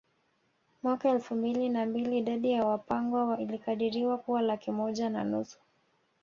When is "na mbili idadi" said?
1.69-2.51